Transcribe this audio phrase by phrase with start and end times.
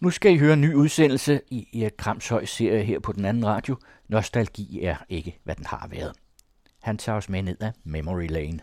[0.00, 3.46] Nu skal I høre en ny udsendelse i Erik Kramshøj serie her på den anden
[3.46, 3.76] radio.
[4.08, 6.12] Nostalgi er ikke, hvad den har været.
[6.82, 8.60] Han tager os med ned ad Memory Lane.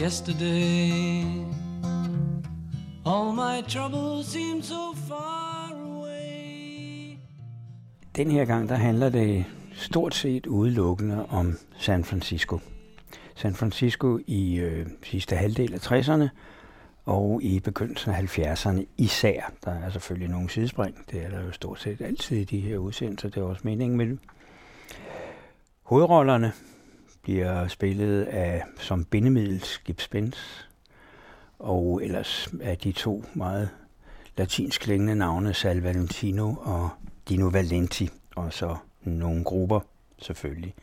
[0.00, 1.22] Yesterday,
[3.06, 7.18] all my troubles seem so far away.
[8.16, 12.58] Den her gang, der handler det stort set udelukkende om San Francisco.
[13.34, 16.28] San Francisco i øh, sidste halvdel af 60'erne
[17.04, 19.52] og i begyndelsen af 70'erne især.
[19.64, 20.96] Der er selvfølgelig nogle sidespring.
[21.10, 23.28] Det er der jo stort set altid i de her udsendelser.
[23.28, 24.18] Det er også meningen med det.
[25.82, 26.52] Hovedrollerne
[27.22, 30.68] bliver spillet af som bindemiddel Skip Spence,
[31.58, 33.68] og ellers er de to meget
[34.36, 36.90] latinsk klingende navne Sal Valentino og
[37.28, 39.80] Dino Valenti, og så nogle grupper
[40.18, 40.74] selvfølgelig.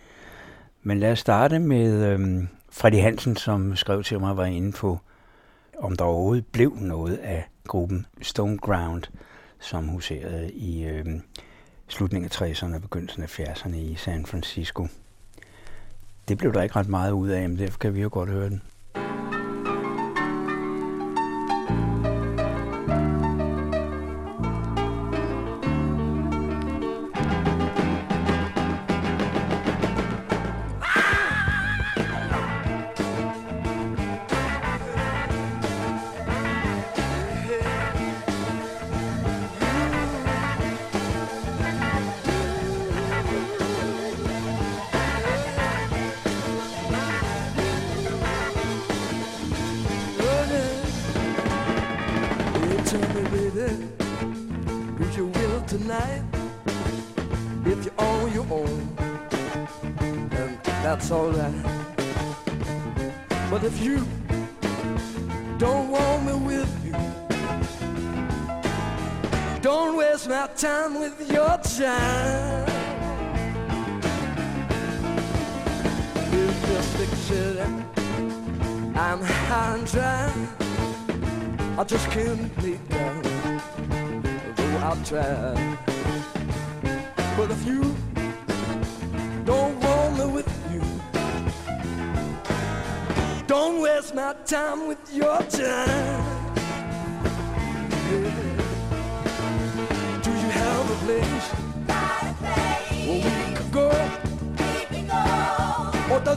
[0.83, 4.99] Men lad os starte med øhm, Freddy Hansen, som skrev til mig, var inde på,
[5.79, 9.03] om der overhovedet blev noget af gruppen Stone Ground,
[9.59, 11.21] som huserede i øhm,
[11.87, 14.87] slutningen af 60'erne og begyndelsen af 70'erne i San Francisco.
[16.27, 18.49] Det blev der ikke ret meget ud af, men derfor kan vi jo godt høre
[18.49, 18.61] den.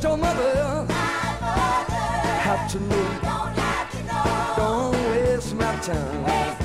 [0.04, 1.64] Your mother, mother
[2.46, 3.06] have to know?
[3.22, 4.54] Don't have to know.
[4.60, 6.24] Don't waste my time.
[6.24, 6.58] Waste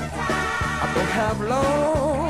[0.94, 2.28] don't have long.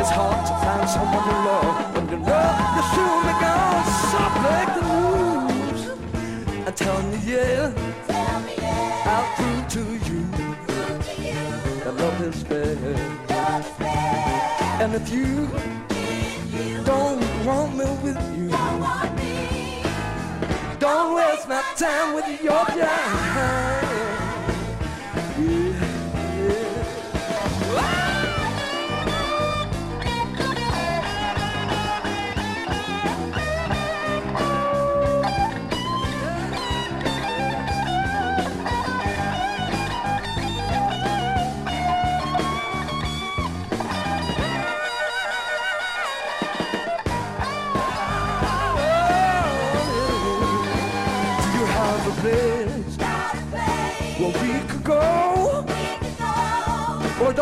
[0.00, 3.84] It's hard to find someone to love when you love you soon be gone.
[4.10, 5.82] Soft like the news.
[6.66, 7.72] And tell me yeah,
[8.08, 9.12] tell me yeah.
[9.12, 10.20] I'll prove to you,
[10.66, 11.42] prove to you.
[11.84, 12.74] that love is fair.
[14.82, 15.48] And if you,
[15.90, 18.33] if you don't want me with
[21.48, 23.83] my time with your time.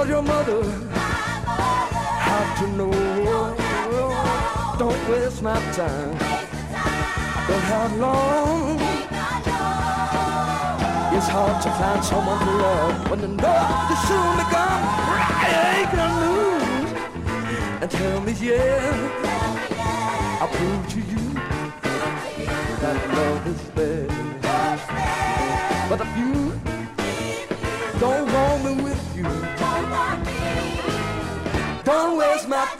[0.02, 0.64] Does your mother
[2.26, 2.90] have to know?
[4.76, 6.18] Don't waste my time.
[7.46, 8.80] Don't have long.
[11.16, 14.82] It's hard to find someone to love when the love is soon be gone.
[15.46, 16.92] I gonna lose.
[17.82, 18.98] And tell me, yeah,
[20.40, 21.24] I'll prove to you
[22.82, 24.08] that love is there.
[25.88, 26.51] But if you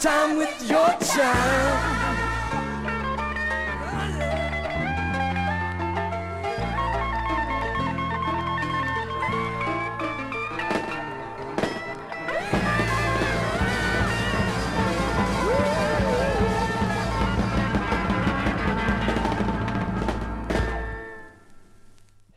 [0.03, 2.03] time with your time.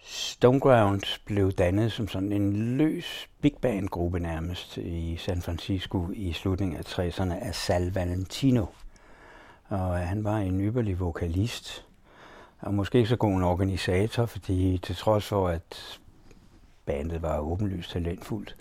[0.04, 6.34] Stoneground blev dannet som sådan en løs big band gruppe nærmest i San Francisco i
[6.34, 8.66] slutningen af 60'erne af Sal Valentino.
[9.68, 11.86] Og han var en ypperlig vokalist.
[12.60, 16.00] og måske ikke så god en organisator, fordi til trods for, at
[16.86, 18.56] bandet var åbenlyst talentfuldt,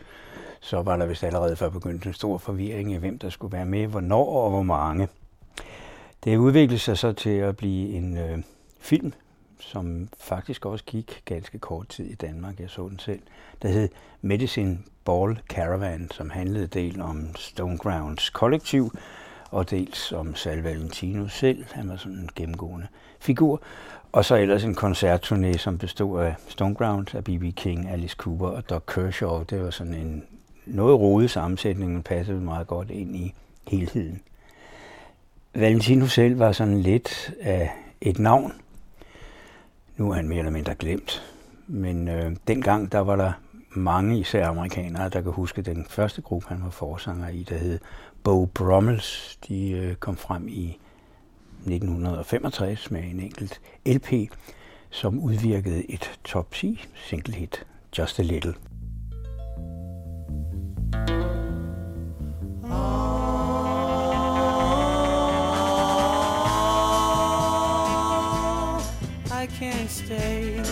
[0.60, 3.66] så var der vist allerede før begyndt en stor forvirring i, hvem der skulle være
[3.66, 5.08] med, hvornår og hvor mange.
[6.24, 8.38] Det udviklede sig så til at blive en øh,
[8.80, 9.12] film,
[9.60, 12.60] som faktisk også gik ganske kort tid i Danmark.
[12.60, 13.20] Jeg så den selv.
[13.62, 13.88] Der hed
[14.22, 18.90] Medicine Ball Caravan, som handlede del om Stonegrounds kollektiv,
[19.50, 21.64] og dels om Sal Valentino selv.
[21.72, 22.86] Han var sådan en gennemgående
[23.20, 23.62] figur.
[24.12, 27.44] Og så ellers en koncertturné, som bestod af Stoneground, af B.B.
[27.56, 29.42] King, Alice Cooper og Doc Kershaw.
[29.42, 30.24] Det var sådan en
[30.66, 33.34] noget rodet sammensætning, men passede meget godt ind i
[33.68, 34.22] helheden.
[35.54, 37.70] Valentino selv var sådan lidt af
[38.00, 38.52] et navn.
[39.96, 41.22] Nu er han mere eller mindre glemt.
[41.66, 43.32] Men øh, dengang, der var der
[43.70, 47.78] mange, især amerikanere, der kan huske den første gruppe, han var forsanger i, der hed
[48.22, 49.38] Bo Brummels.
[49.48, 50.78] De øh, kom frem i
[51.66, 54.12] 1965 med en enkelt LP,
[54.90, 57.66] som udvirkede et top 10 single hit,
[57.98, 58.54] Just a Little.
[69.44, 70.62] I can't stay.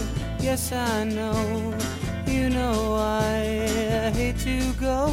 [0.41, 1.75] Yes, I know.
[2.27, 5.13] You know I hate to go,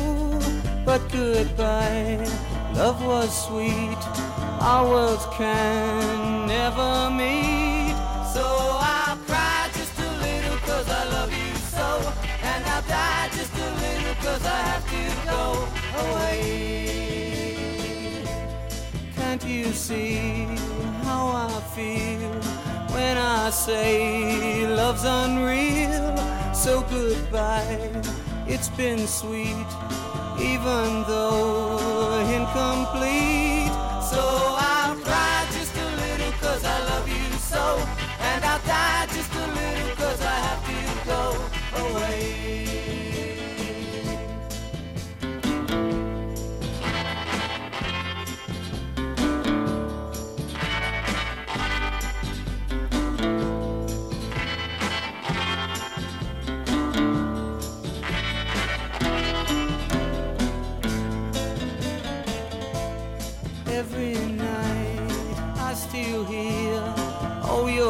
[0.85, 2.25] but goodbye.
[2.73, 3.97] Love was sweet.
[4.61, 7.97] Our worlds can never meet.
[8.33, 12.13] So I'll cry just a little cause I love you so.
[12.41, 15.03] And I'll die just a little cause I have to
[15.33, 15.67] go
[16.07, 16.39] away.
[19.17, 20.47] Can't you see
[21.03, 22.49] how I feel
[23.00, 26.18] when I say love's unreal?
[26.54, 27.80] So goodbye,
[28.46, 29.69] it's been sweet,
[30.51, 33.58] even though incomplete.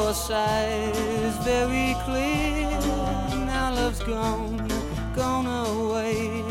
[0.09, 2.67] Your sighs very clear.
[3.45, 4.57] Now love's gone,
[5.15, 6.43] gone away.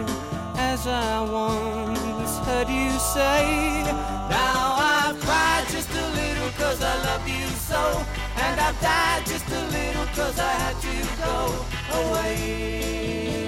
[0.55, 3.83] As I once heard you say
[4.31, 7.83] Now I've cried just a little cause I love you so.
[8.37, 11.39] And I've died just a little cause I had to go
[12.01, 13.48] away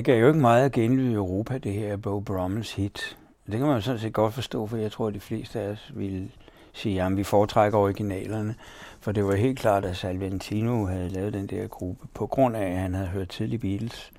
[0.00, 3.16] det gav jo ikke meget at i Europa, det her Bo Brummels hit.
[3.46, 5.68] Det kan man jo sådan set godt forstå, for jeg tror, at de fleste af
[5.68, 6.30] os ville
[6.72, 8.54] sige, at vi foretrækker originalerne.
[9.00, 12.70] For det var helt klart, at Salventino havde lavet den der gruppe, på grund af,
[12.70, 14.12] at han havde hørt tidlig Beatles.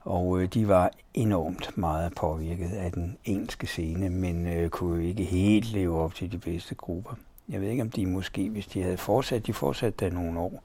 [0.00, 5.08] Og øh, de var enormt meget påvirket af den engelske scene, men øh, kunne jo
[5.08, 7.14] ikke helt leve op til de bedste grupper.
[7.48, 10.62] Jeg ved ikke, om de måske, hvis de havde fortsat, de fortsatte der nogle år,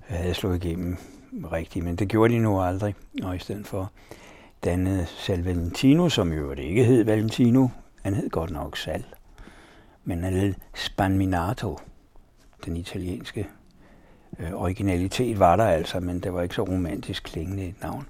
[0.00, 0.96] havde slået igennem
[1.52, 2.94] rigtigt, men det gjorde de nu aldrig.
[3.22, 3.90] Og i stedet for
[4.64, 7.68] dannede Sal Valentino, som jo det ikke hed Valentino,
[8.02, 9.04] han hed godt nok Sal,
[10.04, 11.78] men han hed Spanminato.
[12.64, 13.48] Den italienske
[14.38, 18.06] øh, originalitet var der altså, men det var ikke så romantisk klingende et navn.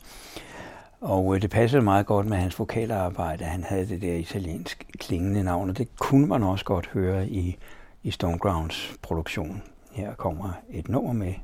[1.01, 5.43] Og øh, det passede meget godt med hans vokalarbejde, han havde det der italiensk klingende
[5.43, 7.57] navn, og det kunne man også godt høre i,
[8.03, 9.63] i Stonegrounds produktion.
[9.93, 11.35] Her kommer et nummer med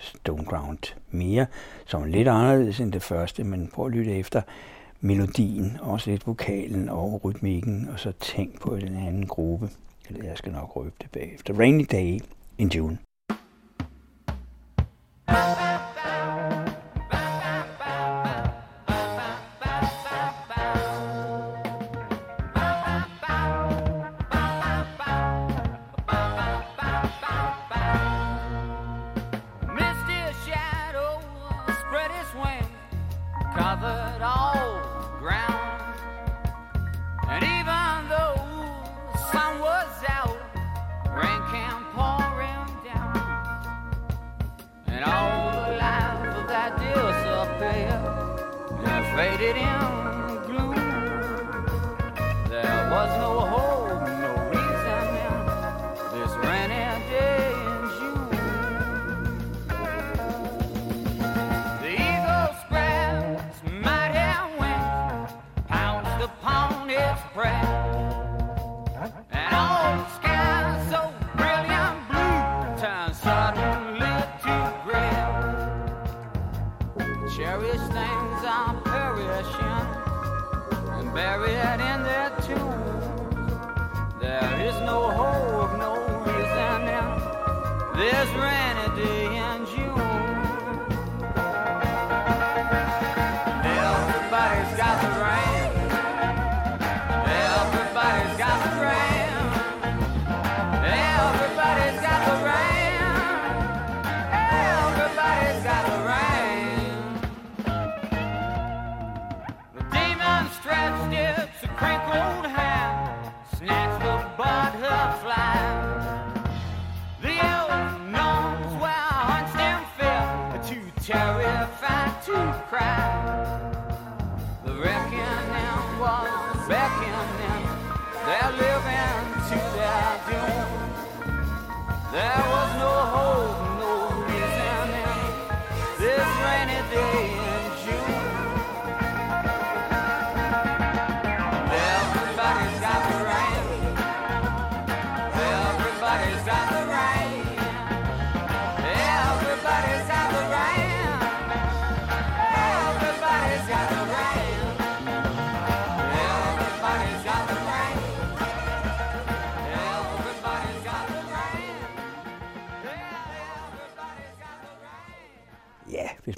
[0.00, 1.46] Stoneground mere,
[1.86, 4.42] som er lidt anderledes end det første, men prøv at lytte efter
[5.00, 9.70] melodien, også lidt vokalen og rytmikken, og så tænk på den anden gruppe.
[10.08, 11.54] Eller jeg skal nok røbe det bagefter.
[11.58, 12.20] Rainy Day
[12.58, 12.98] in June.
[15.28, 15.77] Misty
[49.68, 50.07] am.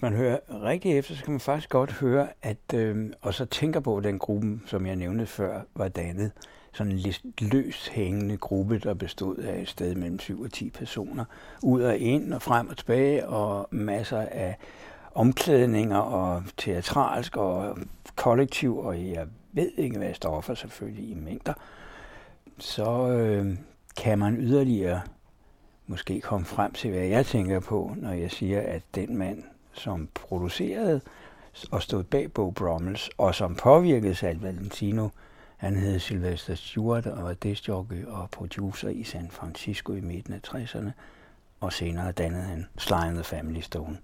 [0.01, 3.45] Hvis man hører rigtig efter, så kan man faktisk godt høre, at, øh, og så
[3.45, 6.33] tænker på, at den gruppe, som jeg nævnte før, var dannet.
[6.73, 10.71] Sådan en lidt løst hængende gruppe, der bestod af et sted mellem 7 og 10
[10.71, 11.25] personer.
[11.63, 14.57] Ud og ind og frem og tilbage, og masser af
[15.15, 17.79] omklædninger og teatralsk og
[18.17, 21.55] kollektiv, og jeg ved ikke, hvad stoffer selvfølgelig i mængder.
[22.59, 23.57] Så øh,
[23.97, 25.01] kan man yderligere
[25.87, 30.09] måske komme frem til, hvad jeg tænker på, når jeg siger, at den mand, som
[30.15, 31.01] producerede
[31.71, 35.09] og stod bag Bo Brummels, og som påvirkede Sal Valentino,
[35.57, 40.41] han hed Sylvester Stewart og var discjockey og producer i San Francisco i midten af
[40.49, 40.91] 60'erne,
[41.61, 43.99] og senere dannede han Sly and the Family Stone.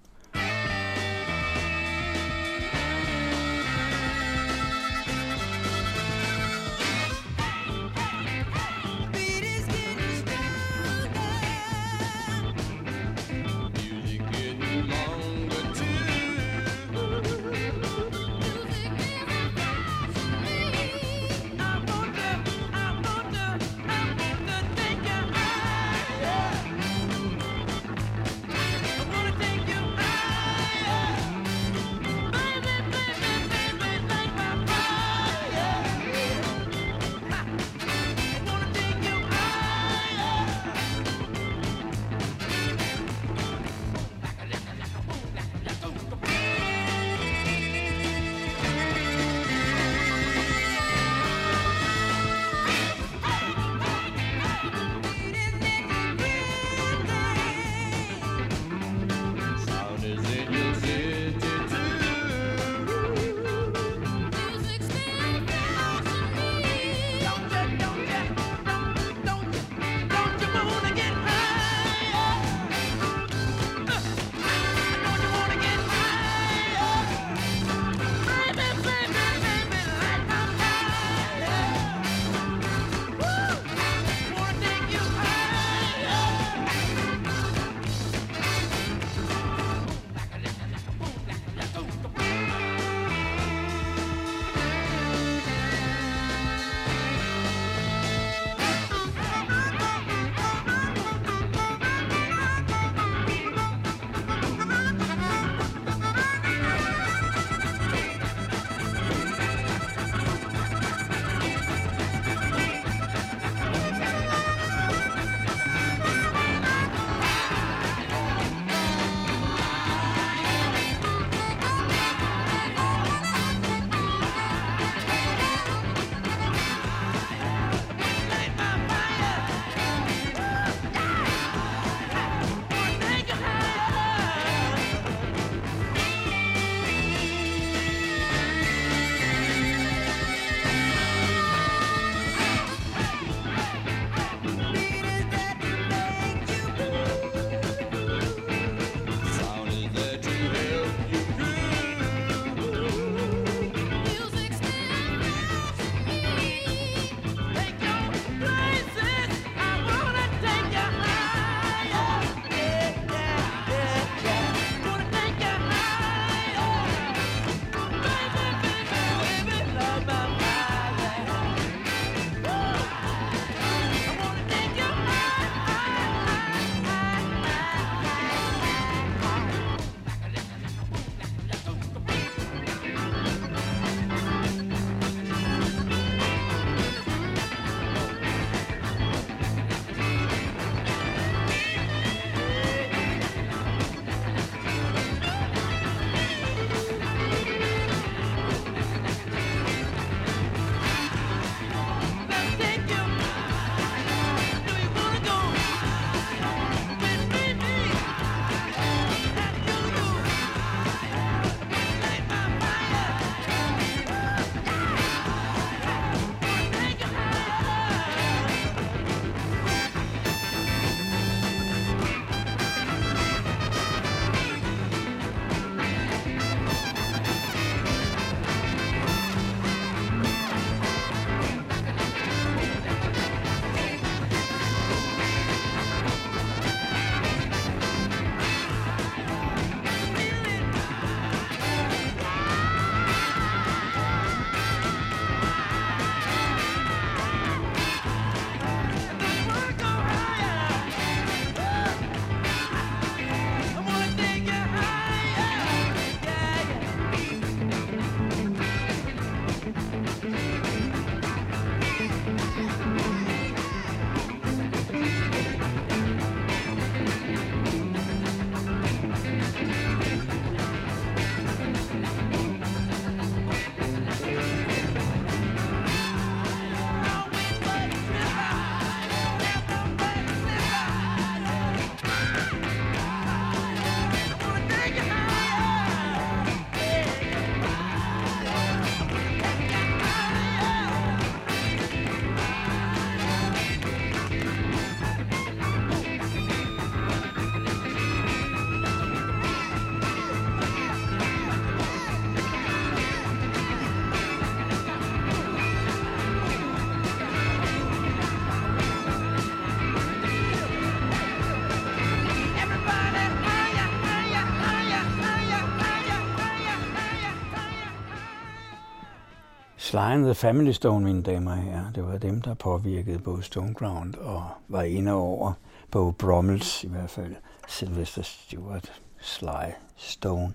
[319.96, 323.42] Sly and the Family Stone, mine damer og herrer, det var dem, der påvirkede både
[323.42, 325.52] Stoneground og var inde over
[325.90, 327.34] på Brommels, i hvert fald
[327.68, 330.54] Sylvester Stewart, Sly, Stone.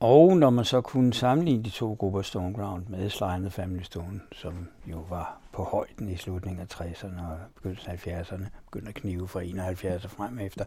[0.00, 3.82] Og når man så kunne sammenligne de to grupper Stoneground med Sly and the Family
[3.82, 8.88] Stone, som jo var på højden i slutningen af 60'erne og begyndelsen af 70'erne, begyndte
[8.88, 10.64] at knive fra 71 og frem efter,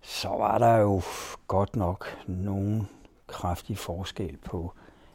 [0.00, 1.02] så var der jo
[1.46, 2.88] godt nok nogen
[3.26, 4.72] kraftig forskel på,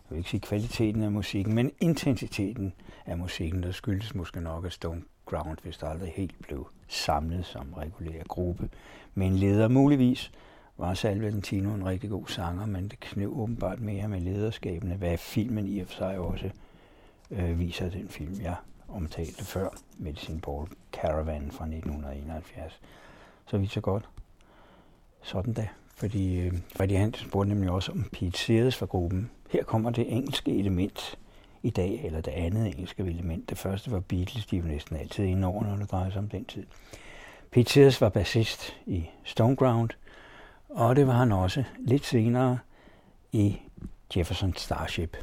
[0.10, 2.74] jeg vil ikke sige kvaliteten af musikken, men intensiteten
[3.06, 7.46] af musikken, der skyldes måske nok, at Stone Ground hvis der aldrig helt blev samlet
[7.46, 8.70] som regulær gruppe.
[9.16, 10.32] Men leder muligvis
[10.78, 15.18] var Sal Valentino en rigtig god sanger, men det knæv åbenbart mere med lederskabene, hvad
[15.18, 16.50] filmen i og for sig også
[17.32, 18.56] øh, viser den film, jeg
[18.88, 22.80] omtalte før, Medicine Ball Caravan fra 1971.
[23.46, 24.10] Så vidt så godt.
[25.22, 25.68] Sådan da.
[25.96, 29.32] Fordi øh, fordi han spurgte nemlig også om Pete Sears fra gruppen.
[29.50, 31.18] Her kommer det engelske element
[31.64, 33.50] i dag, eller det andet engelske element.
[33.50, 36.30] Det første var Beatles, de var næsten altid inde over, når det drejer sig om
[36.30, 36.66] den tid.
[37.52, 39.90] Pete Sears var bassist i Stoneground,
[40.70, 42.58] og det var han også lidt senere
[43.32, 43.58] i
[44.16, 45.18] Jefferson Starship.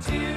[0.00, 0.29] to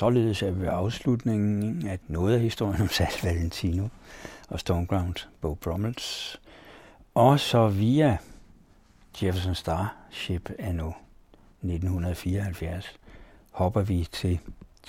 [0.00, 3.88] således er vi ved afslutningen af noget af historien om Sal Valentino
[4.48, 6.40] og Stoneground, Bo Brummels.
[7.14, 8.18] Og så via
[9.22, 12.94] Jefferson Starship anno 1974
[13.50, 14.38] hopper vi til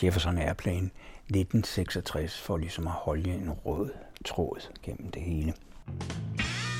[0.03, 0.89] Jefferson Airplane
[1.29, 3.89] 1966 for ligesom at holde en rød
[4.25, 5.53] tråd gennem det hele.
[5.87, 6.70] Almost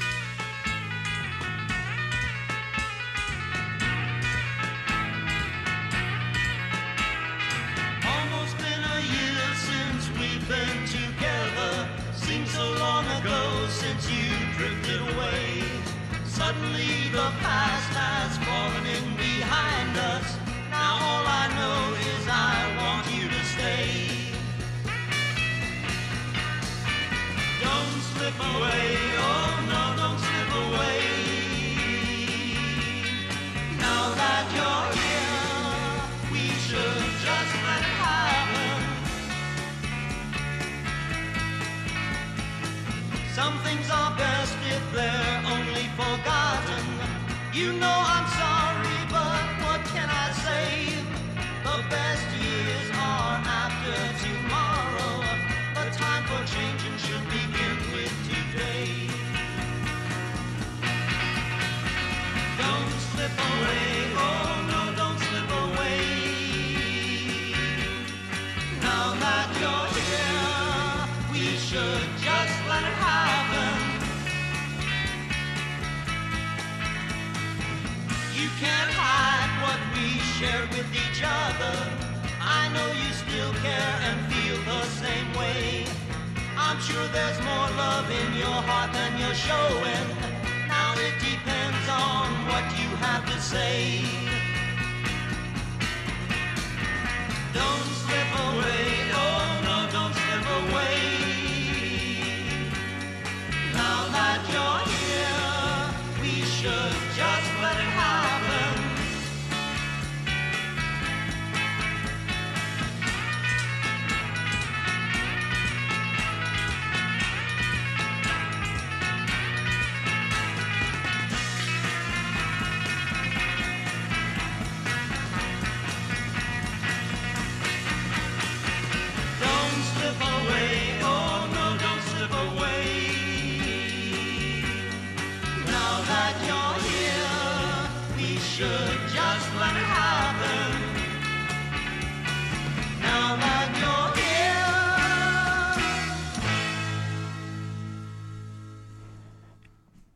[17.21, 20.27] the past has fallen in behind us.
[20.71, 21.79] Now all I know
[22.12, 23.86] is I want you to stay.
[27.65, 28.86] Don't slip away,
[29.29, 31.01] oh no, don't slip away.
[33.86, 35.45] Now that you're here,
[36.34, 38.77] we should just let it happen.
[43.38, 44.31] Some things are best
[47.53, 48.20] You know I'm
[80.41, 81.75] with each other.
[82.41, 85.86] I know you still care and feel the same way.
[86.58, 90.08] I'm sure there's more love in your heart than you're showing.
[90.67, 94.01] Now it depends on what you have to say.
[97.54, 101.06] Don't slip away, oh no, don't slip away.
[103.73, 104.70] Now that you're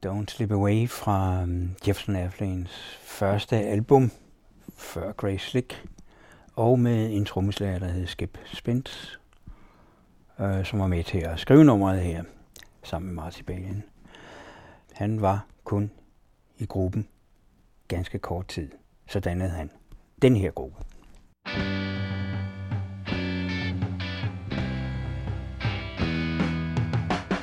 [0.06, 4.12] Don't Slip Away fra um, Jefferson Airplanes første album,
[4.78, 5.86] før Grace Slick,
[6.56, 9.20] og med en trommeslager, der hed Skip Spence,
[10.40, 12.24] øh, som var med til at skrive nummeret her,
[12.84, 13.84] sammen med Marty Balin.
[14.94, 15.92] Han var kun
[16.58, 17.08] i gruppen
[17.88, 18.72] ganske kort tid,
[19.08, 19.72] så dannede han
[20.22, 20.78] den her gruppe.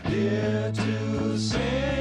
[0.04, 1.91] Here to say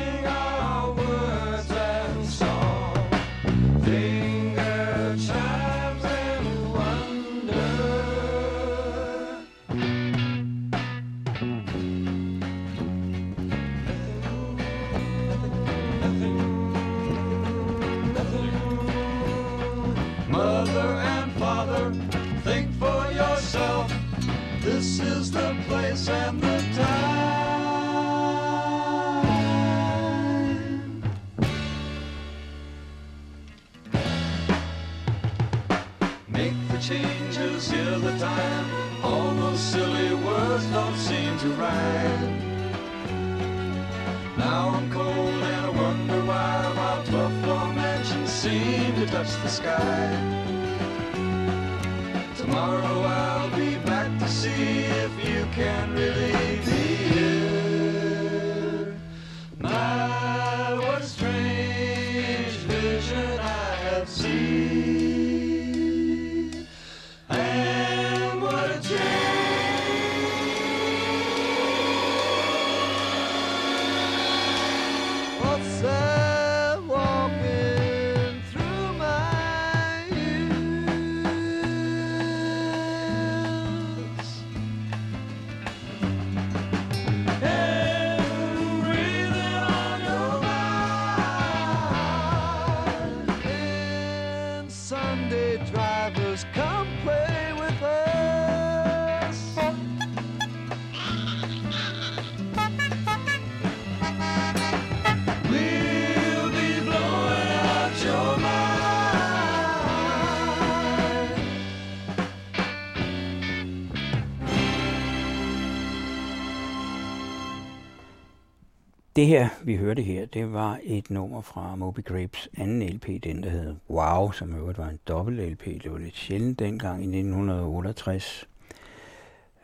[119.21, 123.43] Det her, vi hørte her, det var et nummer fra Moby Grapes anden LP, den
[123.43, 125.65] der hed Wow, som øvrigt var en dobbelt LP.
[125.83, 128.47] Det var lidt sjældent dengang i 1968.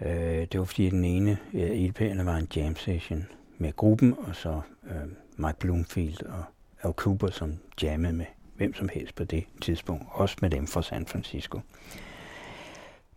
[0.01, 0.11] Øh,
[0.51, 4.35] det var fordi den ene øh, ja, LP'erne var en jam session med gruppen, og
[4.35, 6.43] så øh, Mike Bloomfield og
[6.83, 8.25] Al Cooper, som jammede med
[8.57, 11.59] hvem som helst på det tidspunkt, også med dem fra San Francisco.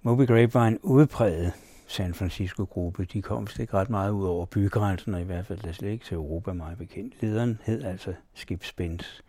[0.02, 1.52] Moby Grape var en udpræget
[1.90, 3.04] San Francisco-gruppe.
[3.04, 5.90] De kom slet ikke ret meget ud over bygrænsen, og i hvert fald der slet
[5.90, 7.22] ikke til Europa meget bekendt.
[7.22, 9.22] Lederen hed altså Skip Spence.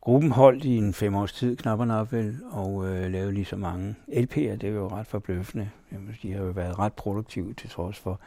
[0.00, 3.44] Gruppen holdt i en fem års tid, knap og nok vel, og øh, lavede lige
[3.44, 4.56] så mange LP'er.
[4.56, 5.70] Det var jo ret forbløffende.
[6.22, 8.20] De har jo været ret produktive til trods for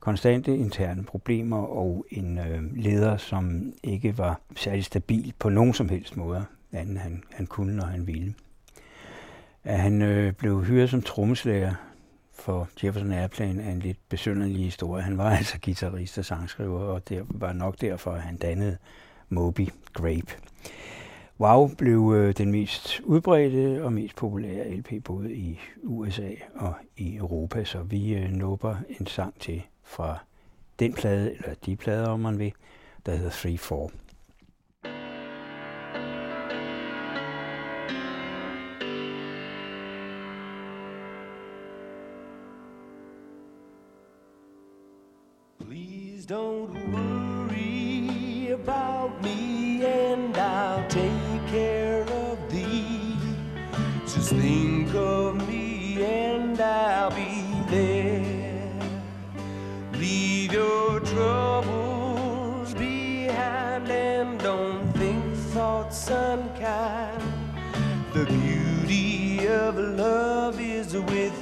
[0.00, 5.88] konstante interne problemer og en øh, leder, som ikke var særlig stabil på nogen som
[5.88, 8.34] helst måde, anden han, han kunne, når han ville.
[9.64, 11.74] At han øh, blev hyret som trommeslager
[12.38, 15.02] for Jefferson Airplane er en lidt besynderlig historie.
[15.02, 18.76] Han var altså guitarist og sangskriver, og det var nok derfor, at han dannede
[19.28, 20.34] Moby Grape.
[21.40, 27.16] Wow blev øh, den mest udbredte og mest populære LP både i USA og i
[27.16, 30.18] Europa, så vi øh, nubber en sang til fra
[30.78, 32.52] den plade, eller de plader, om man vil,
[33.06, 34.07] der hedder 3-4.
[54.28, 58.70] Just think of me and I'll be there.
[59.94, 67.22] Leave your troubles behind and don't think thoughts unkind.
[68.12, 71.37] The beauty of love is with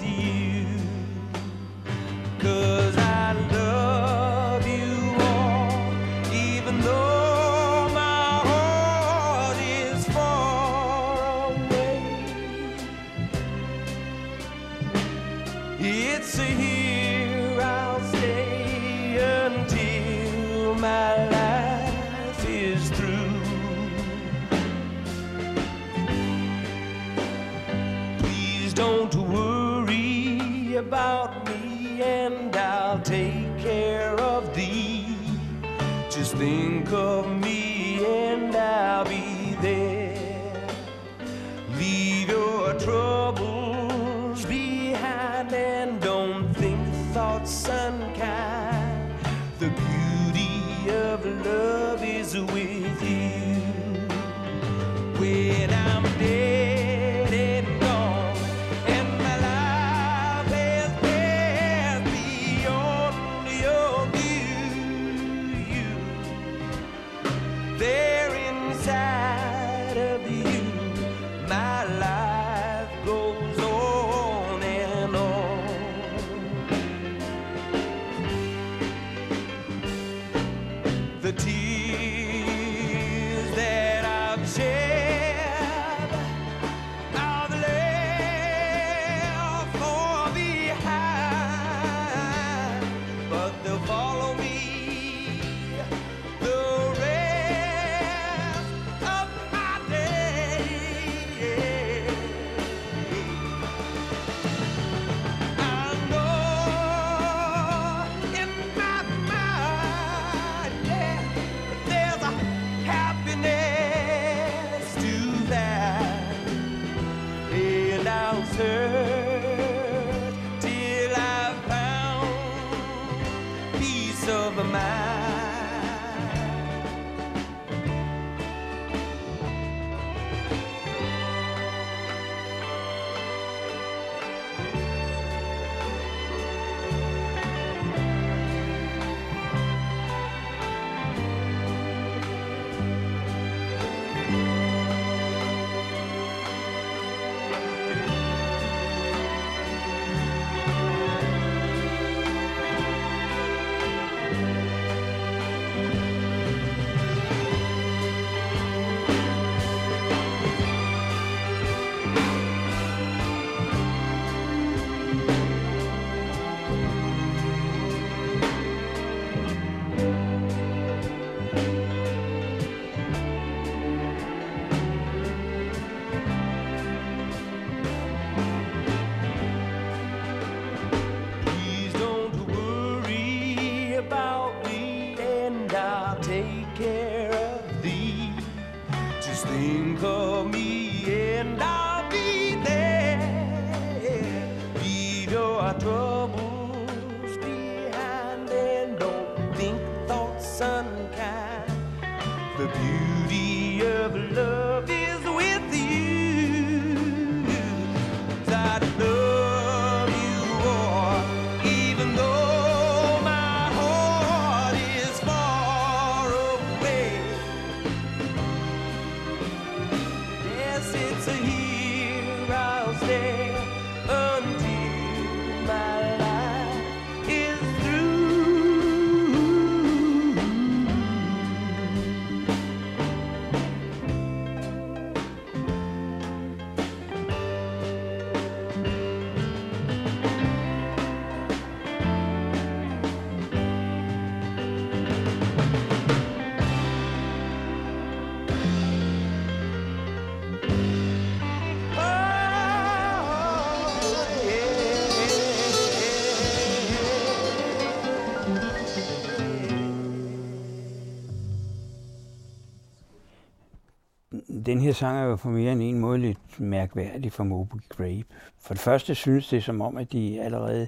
[264.67, 268.25] Den her sang er jo på mere end en måde lidt mærkværdig for Moby Grape.
[268.61, 270.87] For det første synes det som om, at de allerede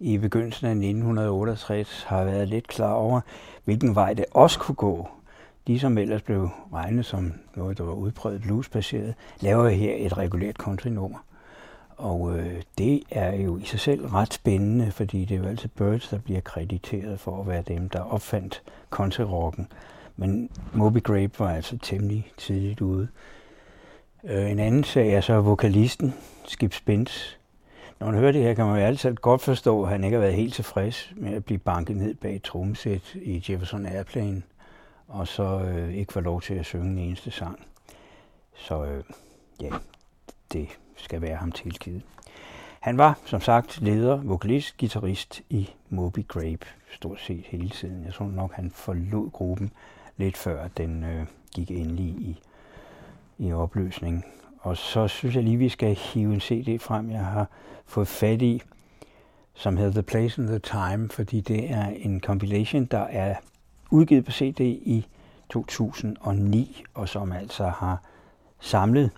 [0.00, 3.20] i begyndelsen af 1968 har været lidt klar over,
[3.64, 5.08] hvilken vej det også kunne gå.
[5.66, 10.56] De, som ellers blev regnet som noget, der var udpræget bluesbaseret, laver her et regulært
[10.56, 11.18] countrynummer.
[11.96, 15.68] Og øh, det er jo i sig selv ret spændende, fordi det er jo altid
[15.68, 19.68] Birds, der bliver krediteret for at være dem, der opfandt countryrocken.
[20.16, 23.08] Men Moby Grape var altså temmelig tidligt ude.
[24.24, 26.14] Øh, en anden sag er så vokalisten,
[26.44, 27.38] Skip Spence.
[28.00, 30.22] Når man hører det her, kan man jo altid godt forstå, at han ikke har
[30.22, 34.42] været helt tilfreds med at blive banket ned bag trommesæt i Jefferson Airplane,
[35.08, 37.66] og så øh, ikke få lov til at synge en eneste sang.
[38.54, 39.04] Så øh,
[39.60, 39.70] ja,
[40.52, 42.02] det skal være ham tilgivet.
[42.80, 48.04] Han var, som sagt, leder, vokalist, guitarist i Moby Grape, stort set hele tiden.
[48.04, 49.72] Jeg tror nok, han forlod gruppen
[50.16, 52.40] lidt før den øh, gik endelig i,
[53.38, 54.24] i opløsning.
[54.58, 57.46] Og så synes jeg lige, vi skal hive en CD frem, jeg har
[57.84, 58.62] fået fat i,
[59.54, 63.34] som hedder The Place and the Time, fordi det er en compilation, der er
[63.90, 65.06] udgivet på CD i
[65.50, 68.02] 2009, og som altså har
[68.60, 69.10] samlet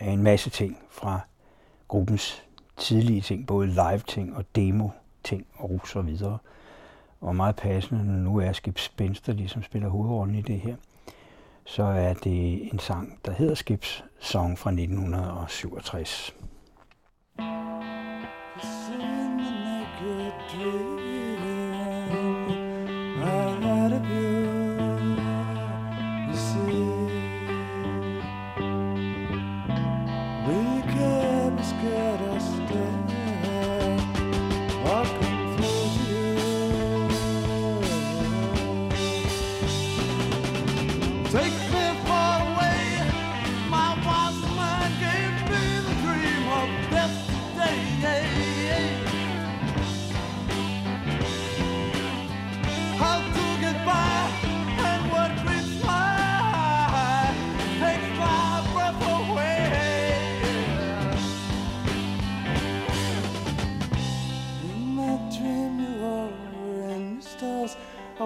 [0.00, 1.20] en masse ting fra
[1.88, 2.42] gruppens
[2.76, 6.38] tidlige ting, både live-ting og demo-ting og så videre.
[7.22, 10.76] Og meget passende, når nu er Skip Spence, ligesom spiller hovedrollen i det her,
[11.64, 16.34] så er det en sang, der hedder Skips Song fra 1967.
[17.38, 17.44] In
[18.88, 20.91] the naked dream,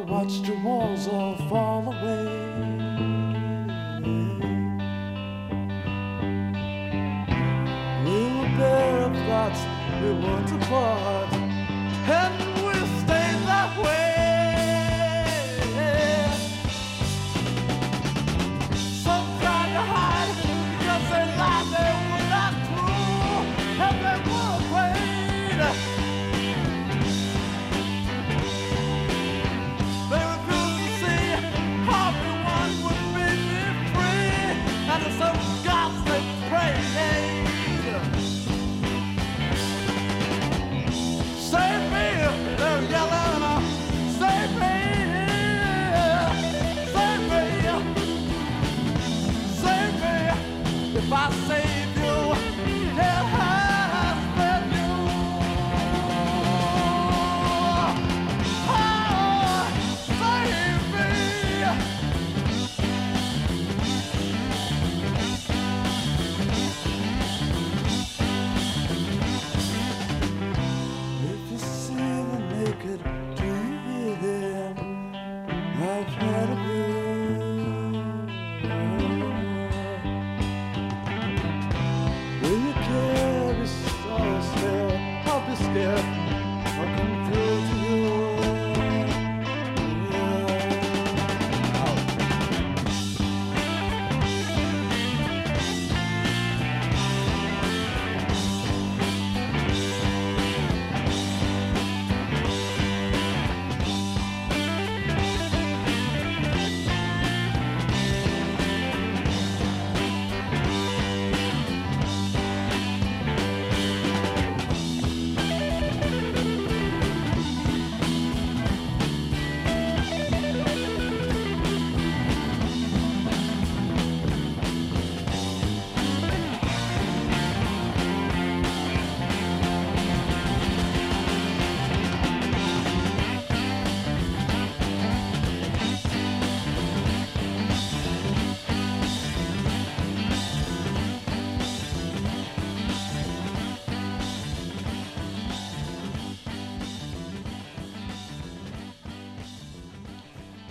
[0.09, 2.25] Watched your walls all fall away.
[8.05, 9.61] We were bare of thoughts,
[10.01, 11.06] we weren't apart, and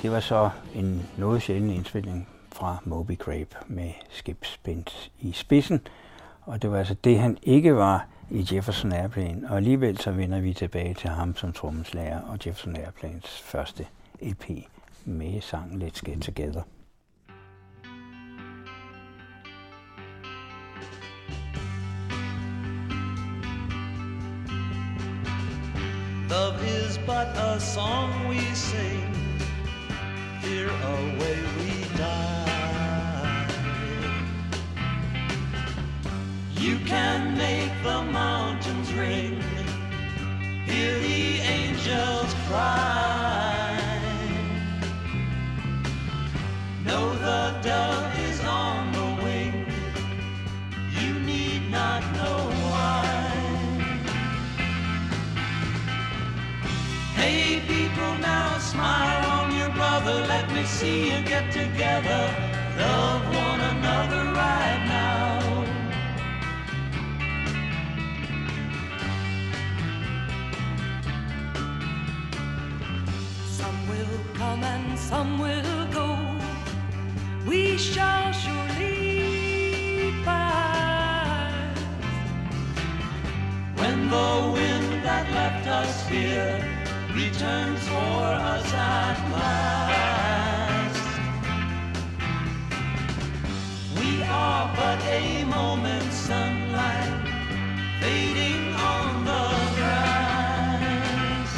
[0.05, 4.85] det var så en noget sjælden indspilning fra Moby Grape med skibsbind
[5.19, 5.81] i spidsen.
[6.41, 9.49] Og det var altså det, han ikke var i Jefferson Airplane.
[9.49, 13.87] Og alligevel så vender vi tilbage til ham som trommeslager og Jefferson Airplanes første
[14.21, 14.49] LP
[15.05, 16.61] med sangen Let's Get Together.
[26.29, 29.24] Love is but a song we sing,
[30.45, 33.47] here away we die.
[36.57, 39.41] You can make the mountains ring,
[40.69, 43.79] hear the angels cry.
[46.85, 49.65] Know the dove is on the wing,
[50.99, 52.39] you need not know
[52.69, 53.07] why.
[57.15, 59.34] Hey people now smile
[60.05, 62.21] brother Let me see you get together
[62.77, 65.65] Love one another right now
[73.47, 76.17] Some will come and some will go.
[77.47, 81.79] We shall surely pass.
[83.75, 86.84] When the wind that left us here
[87.15, 91.05] Returns for us at last.
[93.97, 97.13] We are but a moment's sunlight
[98.01, 99.45] Fading on the
[99.77, 101.51] grass.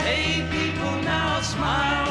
[0.00, 2.03] Hey people now smile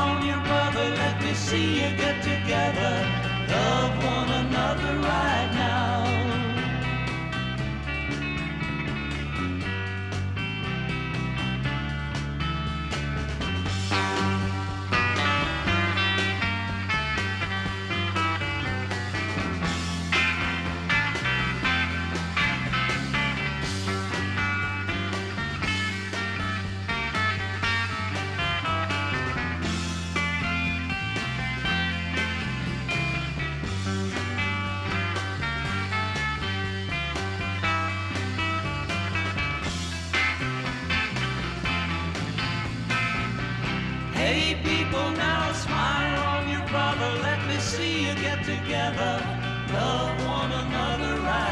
[44.94, 45.52] people now.
[45.54, 47.10] Smile on your brother.
[47.22, 49.14] Let me see you get together.
[49.74, 51.43] Love one another right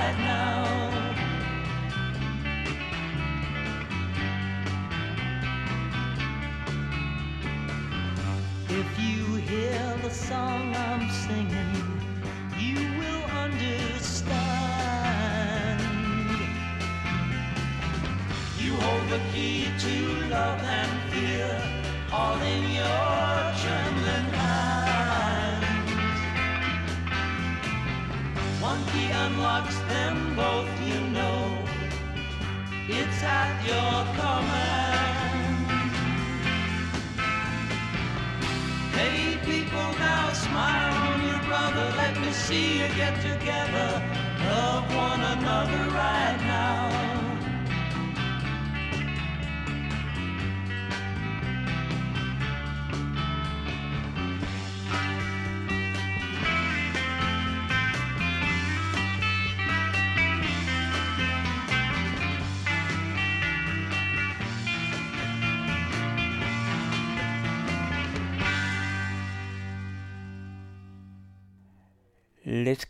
[42.51, 43.90] see you get together.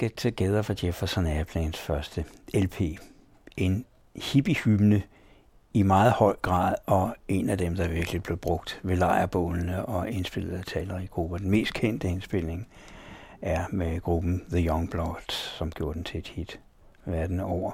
[0.02, 2.82] Get Together for Jefferson Airplanes første LP.
[3.58, 3.86] En
[4.16, 5.04] hippiehymne
[5.74, 10.10] i meget høj grad, og en af dem, der virkelig blev brugt ved lejrbålene og
[10.10, 11.38] indspillet af talere i grupper.
[11.38, 12.68] Den mest kendte indspilning
[13.42, 16.60] er med gruppen The Young Bloods, som gjorde den til et hit
[17.06, 17.72] verden over.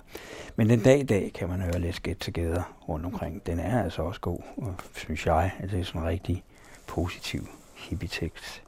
[0.56, 3.46] Men den dag i dag kan man høre Let's Get Together rundt omkring.
[3.46, 6.44] Den er altså også god, og synes jeg, at det er sådan en rigtig
[6.88, 8.64] positiv hippie-tekst.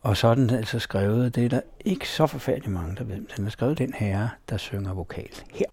[0.00, 3.26] Og så er den altså skrevet, det er der ikke så forfærdeligt mange, der ved.
[3.36, 5.66] Den er skrevet den herre, der synger vokal her.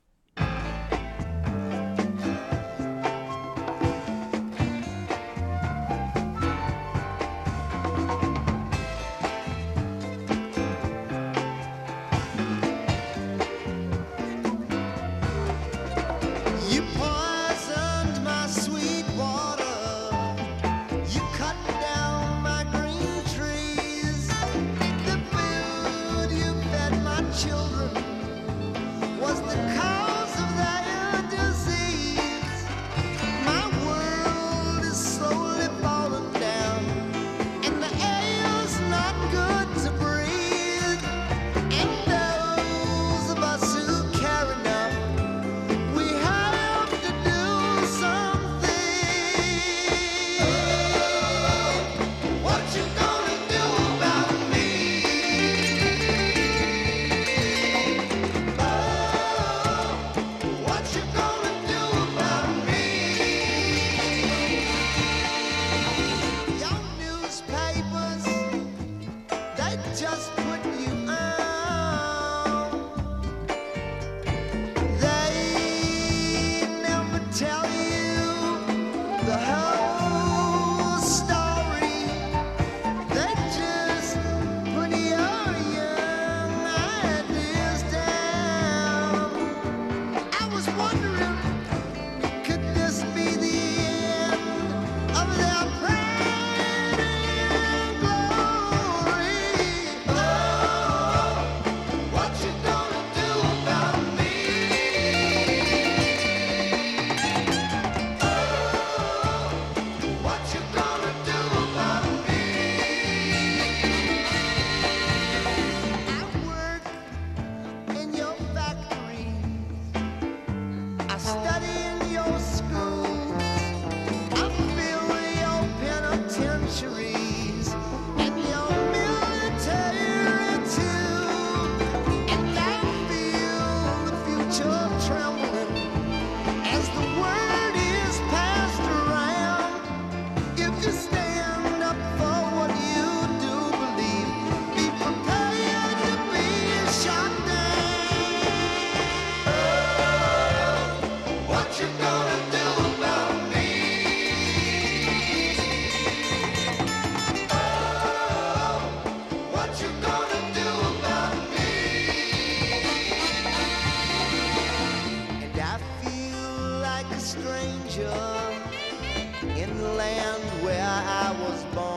[169.70, 171.95] in the land where I was born.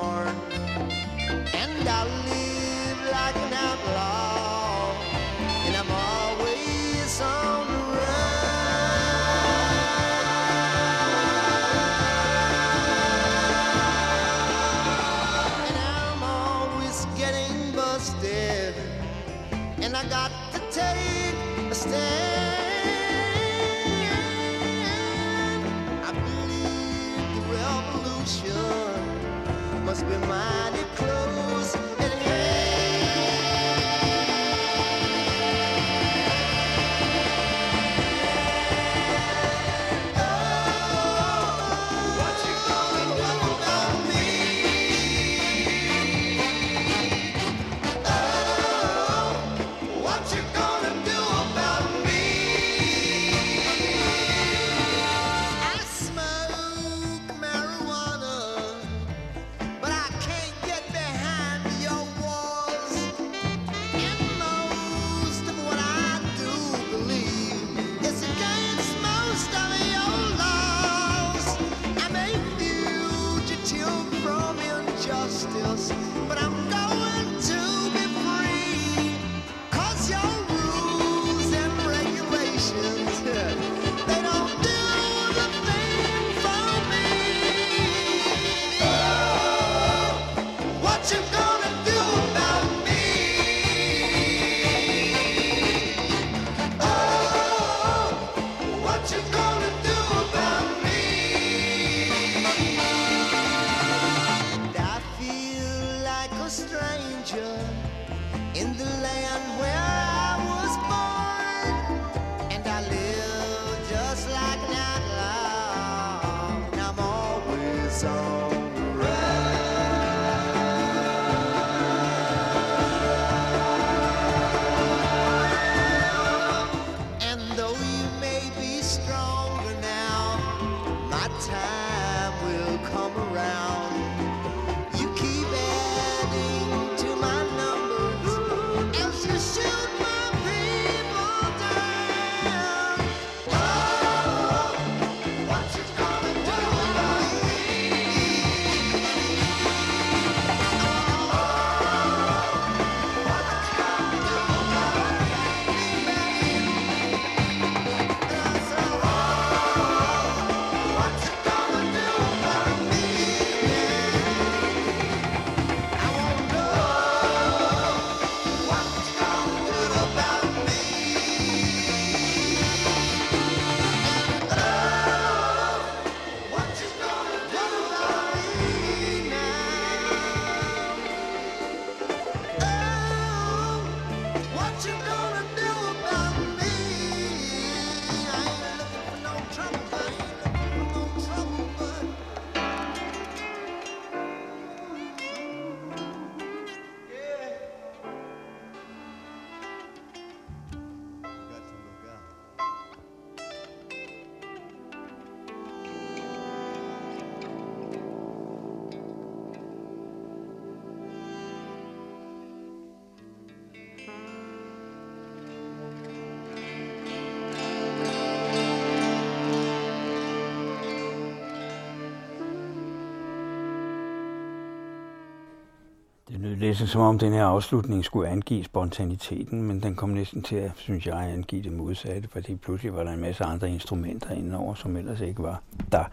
[226.69, 230.71] Næsten som om den her afslutning skulle angive spontaniteten, men den kom næsten til at,
[230.77, 234.97] synes jeg, angive det modsatte, fordi pludselig var der en masse andre instrumenter indover, som
[234.97, 235.63] ellers ikke var
[235.93, 236.05] der.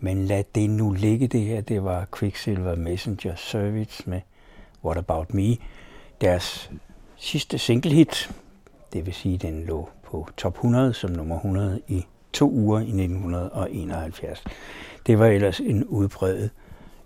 [0.00, 1.60] Men lad det nu ligge det her.
[1.60, 4.20] Det var Quicksilver Messenger Service med
[4.84, 5.56] What About Me.
[6.20, 6.70] Deres
[7.16, 8.30] sidste single hit,
[8.92, 12.82] det vil sige, den lå på top 100 som nummer 100 i to uger i
[12.82, 14.44] 1971.
[15.06, 16.50] Det var ellers en udbredet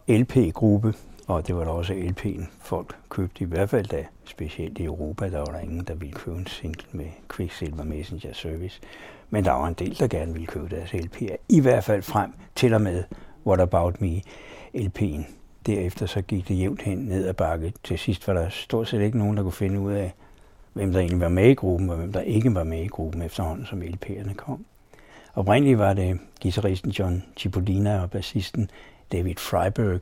[0.08, 0.94] LP-gruppe,
[1.30, 5.30] og det var da også LP'en folk købte, i hvert fald da, specielt i Europa,
[5.30, 7.06] der var der ingen, der ville købe en single med
[7.36, 8.80] Quicksilver Messenger Service.
[9.30, 12.32] Men der var en del, der gerne ville købe deres LP'er, i hvert fald frem
[12.54, 13.04] til og med
[13.46, 14.20] What About Me
[14.74, 15.22] LP'en.
[15.66, 17.72] Derefter så gik det jævnt hen ned ad bakke.
[17.84, 20.14] Til sidst var der stort set ikke nogen, der kunne finde ud af,
[20.72, 23.22] hvem der egentlig var med i gruppen, og hvem der ikke var med i gruppen
[23.22, 24.64] efterhånden, som LP'erne kom.
[25.34, 28.70] Oprindeligt var det guitaristen John Cipollina og bassisten
[29.12, 30.00] David Freiberg,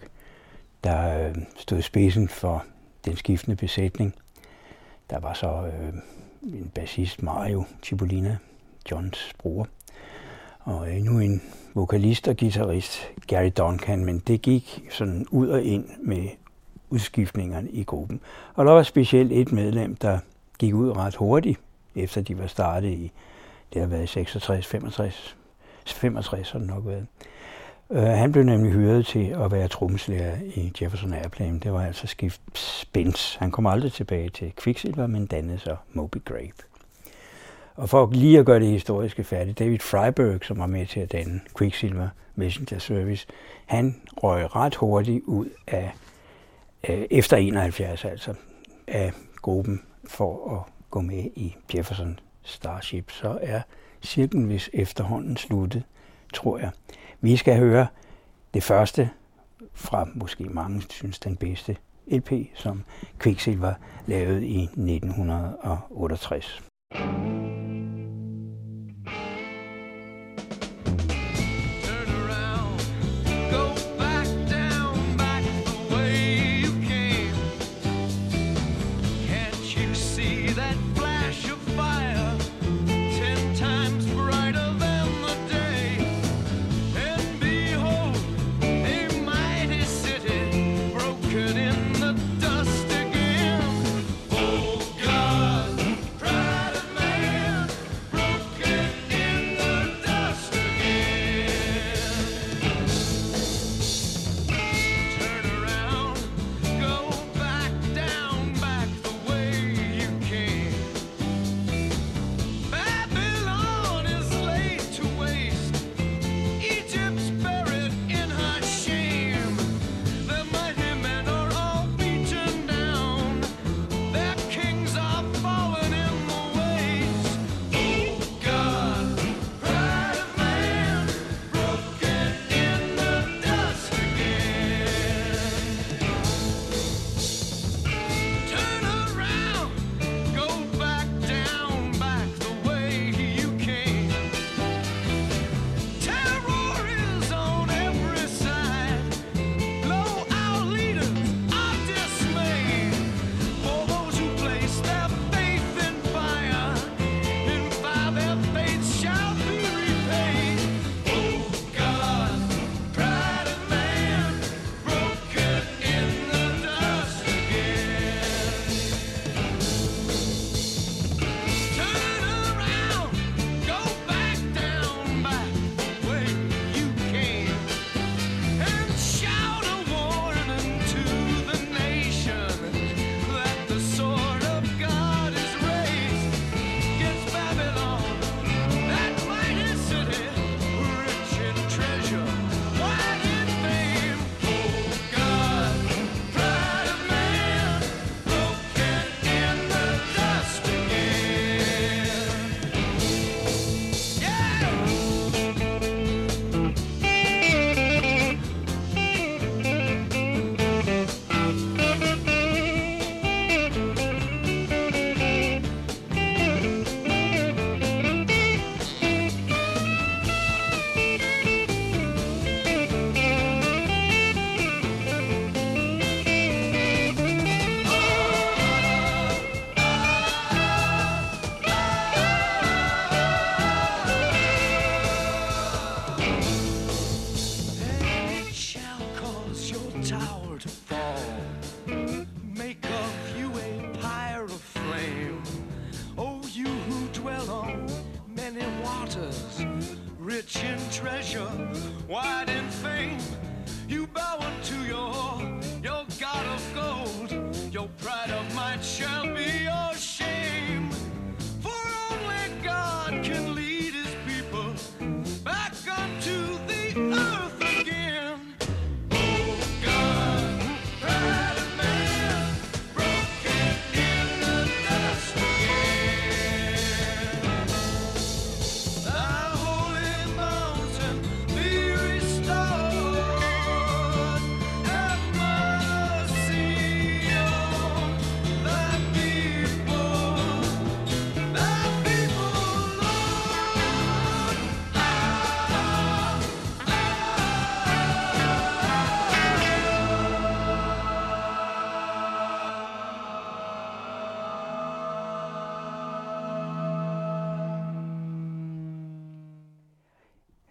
[0.84, 2.64] der øh, stod i spidsen for
[3.04, 4.14] den skiftende besætning.
[5.10, 5.92] Der var så øh,
[6.42, 8.36] en bassist, Mario Cipollina,
[8.90, 9.68] Johns bror,
[10.60, 11.42] og endnu en
[11.74, 16.28] vokalist og guitarist, Gary Duncan, men det gik sådan ud og ind med
[16.90, 18.20] udskiftningerne i gruppen.
[18.54, 20.18] Og der var specielt et medlem, der
[20.58, 21.60] gik ud ret hurtigt,
[21.94, 23.12] efter de var startet i,
[23.72, 25.36] det har været 66, 65,
[25.86, 27.06] 65 har det nok været.
[27.90, 31.60] Uh, han blev nemlig hyret til at være trommeslager i Jefferson Airplane.
[31.60, 33.38] Det var altså skift Spence.
[33.38, 36.68] Han kom aldrig tilbage til Quicksilver, men dannede så Moby Grape.
[37.74, 41.12] Og for lige at gøre det historiske færdigt, David Freiberg, som var med til at
[41.12, 43.26] danne Quicksilver Messenger Service,
[43.66, 45.92] han røg ret hurtigt ud af,
[46.88, 48.34] øh, efter 71 altså,
[48.86, 49.12] af
[49.42, 53.10] gruppen for at gå med i Jefferson Starship.
[53.10, 53.60] Så er
[54.02, 55.82] cirklen vist efterhånden sluttet,
[56.34, 56.70] tror jeg.
[57.20, 57.86] Vi skal høre
[58.54, 59.10] det første
[59.74, 62.84] fra måske mange synes den bedste LP, som
[63.20, 63.74] Quicksilver
[64.06, 66.62] lavede i 1968.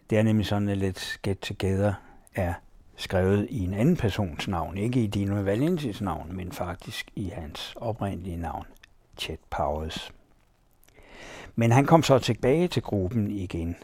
[0.10, 1.93] Det er nemlig sådan, at Let's Get Together
[2.36, 2.53] er
[2.95, 4.78] skrevet i en anden persons navn.
[4.78, 8.66] Ikke i Dino Valentis navn, men faktisk i hans oprindelige navn,
[9.18, 10.12] Chet Powers.
[11.55, 13.76] Men han kom så tilbage til gruppen igen.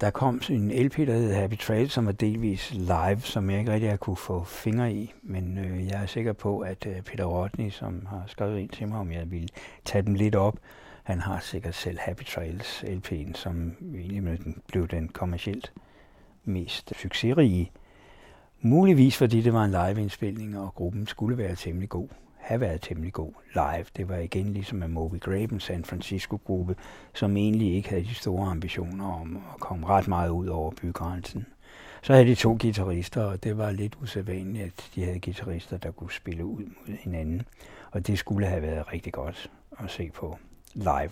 [0.00, 3.72] Der kom en LP, der hed Happy Trail, som var delvis live, som jeg ikke
[3.72, 5.12] rigtig har kunne få fingre i.
[5.22, 8.88] Men øh, jeg er sikker på, at øh, Peter Rodney, som har skrevet ind til
[8.88, 9.48] mig, om jeg ville
[9.84, 10.58] tage dem lidt op,
[11.04, 15.72] han har sikkert selv Happy Trails LP'en, som egentlig blev den kommercielt
[16.44, 17.72] mest succesrige.
[18.60, 22.08] Muligvis fordi det var en liveindspilning, og gruppen skulle være temmelig god.
[22.36, 23.84] Have været temmelig god live.
[23.96, 26.76] Det var igen ligesom med Moby Grape, San Francisco-gruppe,
[27.14, 31.46] som egentlig ikke havde de store ambitioner om at komme ret meget ud over bygrænsen.
[32.02, 35.90] Så havde de to guitarister, og det var lidt usædvanligt, at de havde guitarister, der
[35.90, 37.42] kunne spille ud mod hinanden.
[37.90, 40.38] Og det skulle have været rigtig godt at se på
[40.74, 41.10] live.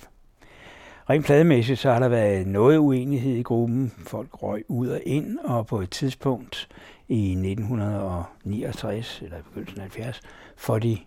[1.11, 3.93] Rent plademæssigt, så har der været noget uenighed i gruppen.
[3.99, 6.69] Folk røg ud og ind, og på et tidspunkt
[7.09, 10.21] i 1969, eller begyndelsen af 70,
[10.57, 10.99] får de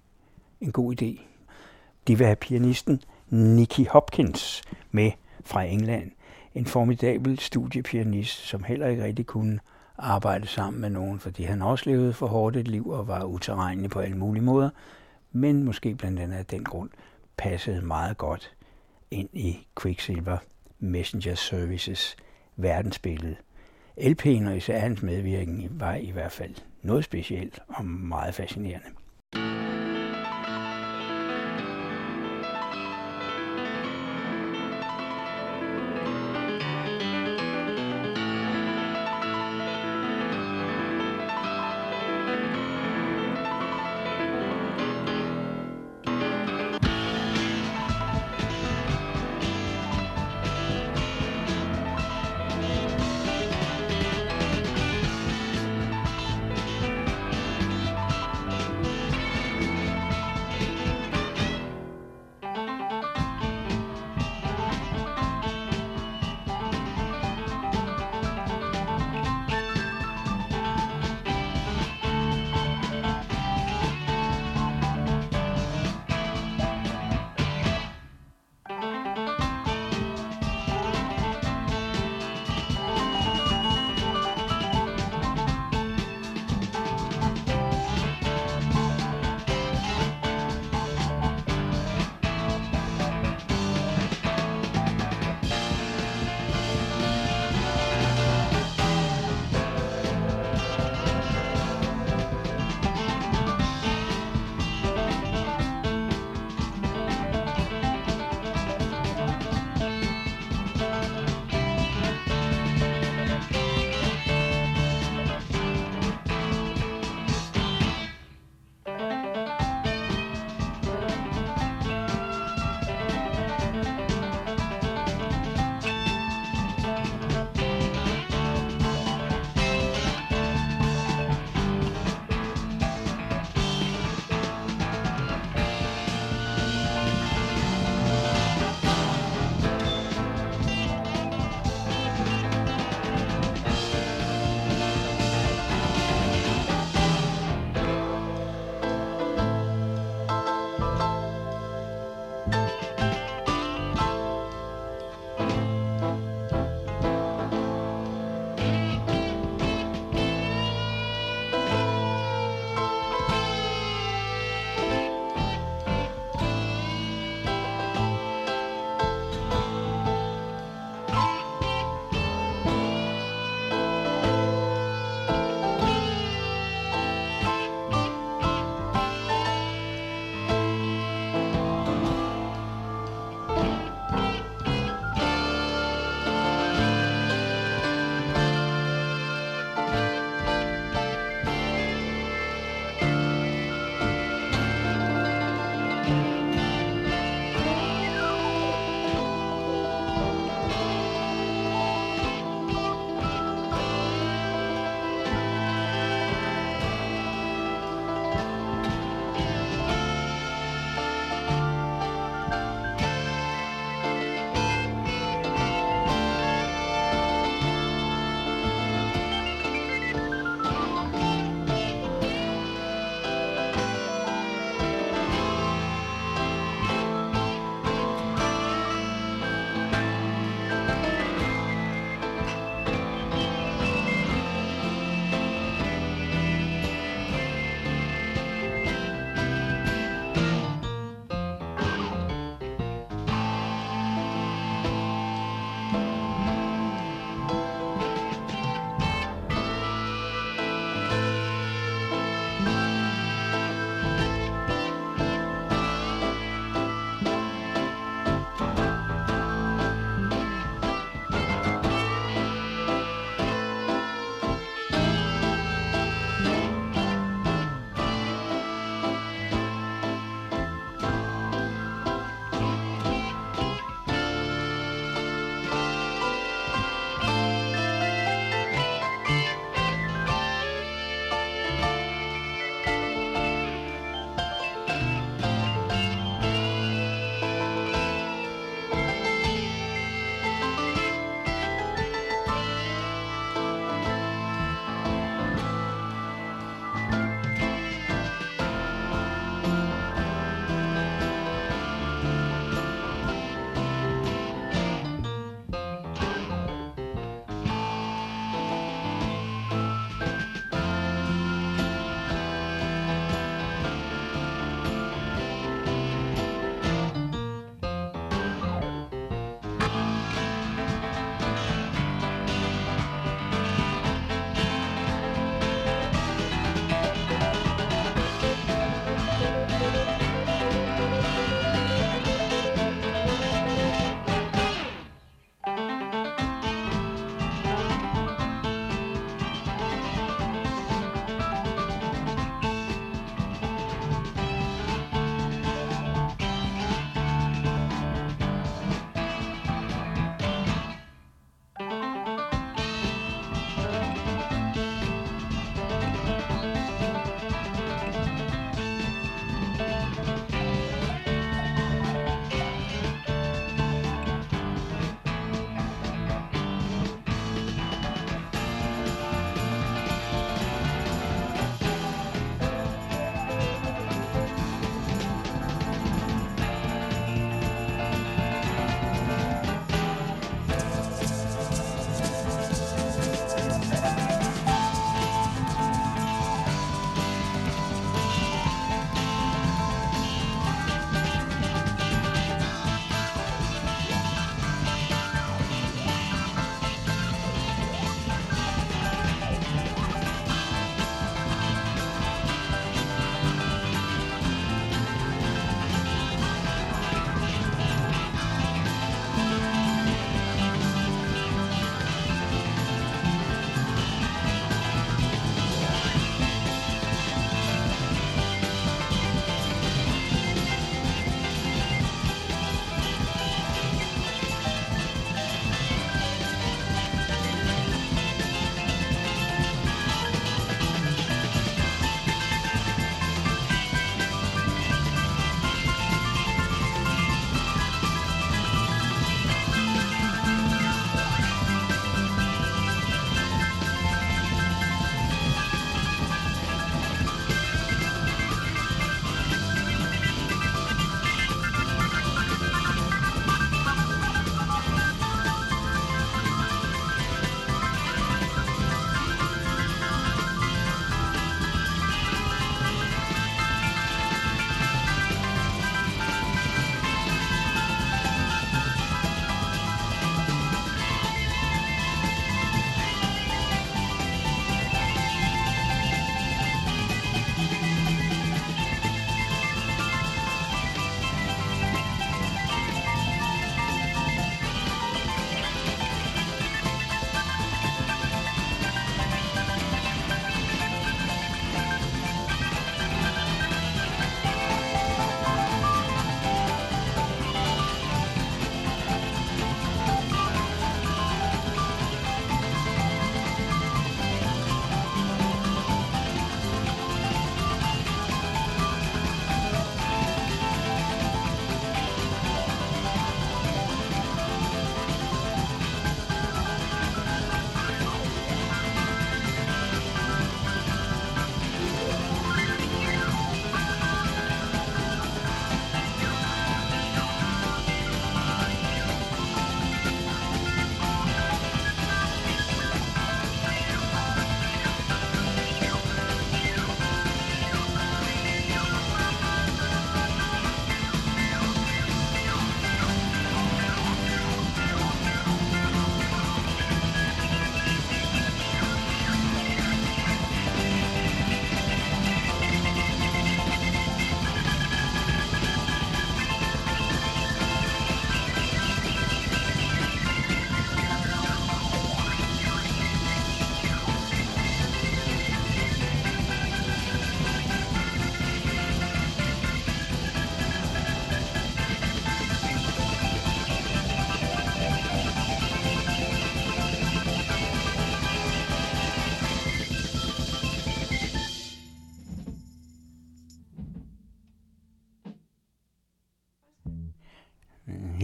[0.62, 1.22] en god idé.
[2.08, 5.12] De vil have pianisten Nicky Hopkins med
[5.46, 6.12] fra England.
[6.56, 9.60] En formidabel studiepianist, som heller ikke rigtig kunne
[9.98, 13.90] arbejde sammen med nogen, fordi han også levede for hårdt et liv og var uterrenelig
[13.90, 14.70] på alle mulige måder,
[15.32, 16.90] men måske blandt andet af den grund
[17.38, 18.56] passede meget godt
[19.12, 20.38] ind i Quicksilver
[20.80, 22.16] Messenger Services
[22.56, 23.36] verdensbillede.
[23.98, 28.90] LP'en og især hans medvirken var i hvert fald noget specielt og meget fascinerende.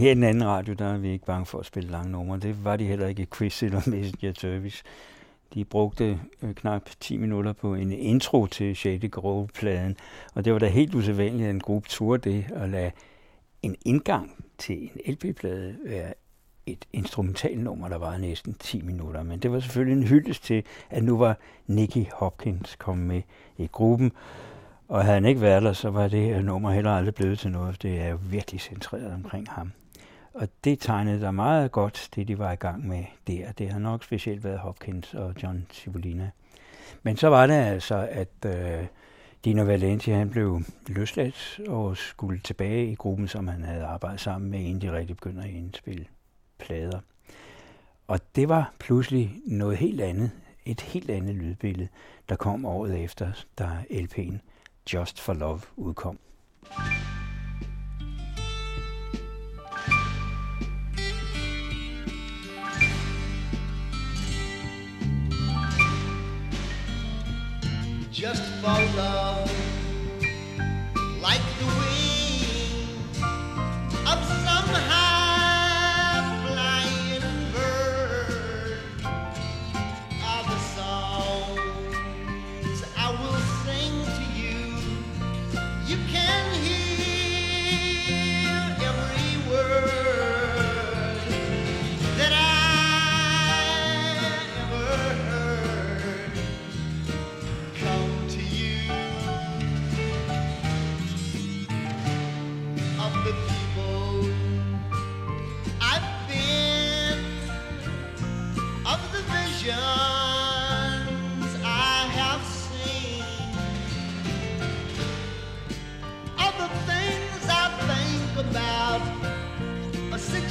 [0.02, 2.38] Her i den anden radio, der er vi ikke bange for at spille lange numre.
[2.38, 4.82] Det var de heller ikke i Quiz eller Messenger Service.
[5.54, 9.96] De brugte øh, knap 10 minutter på en intro til Shady Grove-pladen,
[10.34, 12.90] og det var da helt usædvanligt, at en gruppe turde det at lade
[13.62, 16.14] en indgang til en LP-plade være
[16.66, 19.22] et instrumentalnummer, der var næsten 10 minutter.
[19.22, 23.22] Men det var selvfølgelig en hyldest til, at nu var Nicky Hopkins kommet med
[23.58, 24.12] i gruppen.
[24.88, 27.50] Og havde han ikke været der, så var det her nummer heller aldrig blevet til
[27.50, 27.82] noget.
[27.82, 29.72] Det er jo virkelig centreret omkring ham.
[30.34, 33.52] Og det tegnede der meget godt, det de var i gang med der.
[33.52, 36.30] Det har nok specielt været Hopkins og John Cipollina.
[37.02, 38.86] Men så var det altså, at øh,
[39.44, 44.50] Dino Valenti han blev løsladt og skulle tilbage i gruppen, som han havde arbejdet sammen
[44.50, 46.06] med, inden de rigtig begynder at indspille
[46.58, 47.00] plader.
[48.06, 50.30] Og det var pludselig noget helt andet,
[50.64, 51.88] et helt andet lydbillede,
[52.28, 54.38] der kom året efter, da LP'en
[54.94, 56.18] Just for Love udkom.
[68.22, 69.50] Just for love,
[71.20, 71.91] like the wings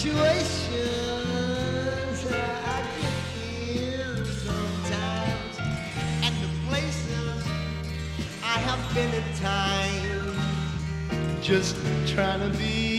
[0.02, 0.66] situations
[2.26, 3.20] I get
[3.78, 5.56] in sometimes.
[6.24, 7.46] And the places
[8.42, 10.40] I have been at times
[11.46, 11.76] just
[12.08, 12.91] trying to be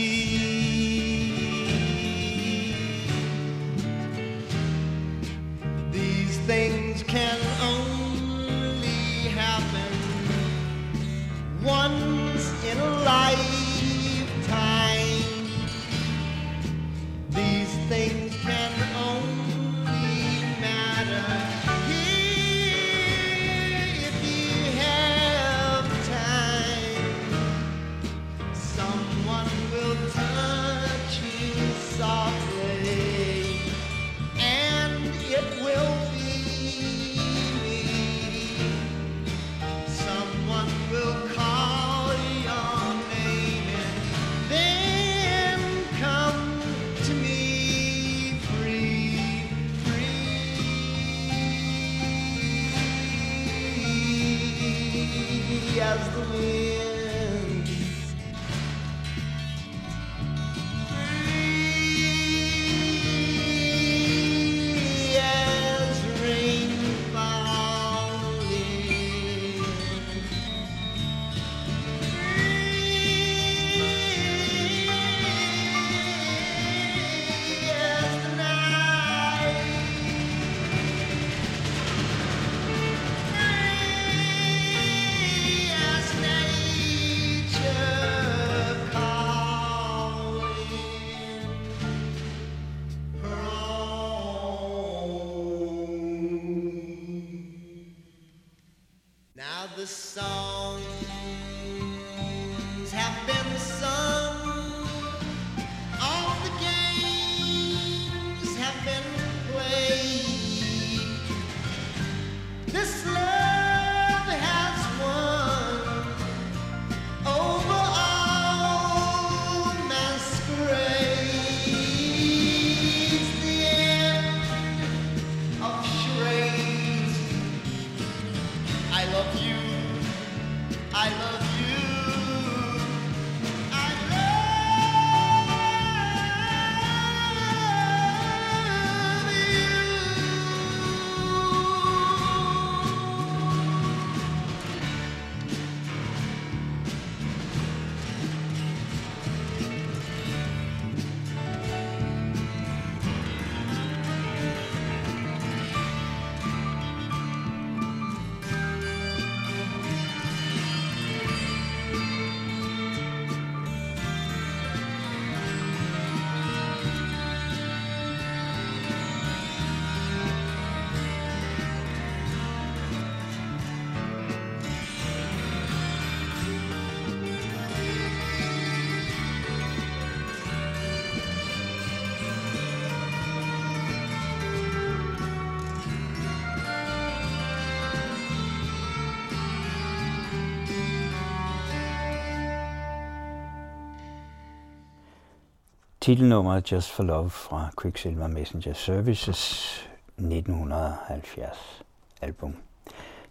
[196.03, 199.73] titelnummeret Just for Love fra Quicksilver Messenger Services
[200.17, 201.83] 1970
[202.21, 202.55] album.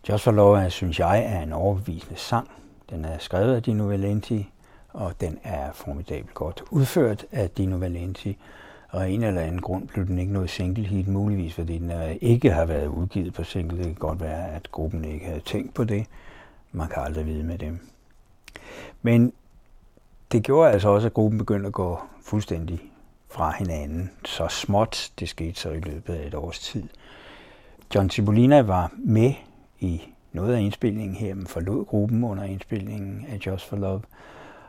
[0.08, 2.50] Just for Love er, synes jeg, er en overbevisende sang.
[2.90, 4.50] Den er skrevet af Dino Valenti,
[4.92, 8.38] og den er formidabelt godt udført af Dino Valenti.
[8.88, 11.90] Og af en eller anden grund blev den ikke noget single hit, muligvis fordi den
[11.90, 13.78] øh, ikke har været udgivet på single.
[13.78, 16.06] Det kan godt være, at gruppen ikke havde tænkt på det.
[16.72, 17.88] Man kan aldrig vide med dem.
[19.02, 19.32] Men
[20.32, 22.80] det gjorde altså også, at gruppen begyndte at gå fuldstændig
[23.30, 24.10] fra hinanden.
[24.24, 26.88] Så småt, det skete så i løbet af et års tid.
[27.94, 29.32] John Cipollina var med
[29.80, 30.02] i
[30.32, 34.02] noget af indspillingen her, men forlod gruppen under indspillingen af Just for Love.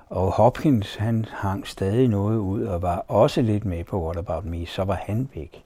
[0.09, 4.45] Og Hopkins, han hang stadig noget ud og var også lidt med på What About
[4.45, 4.65] Me.
[4.65, 5.63] Så var han væk.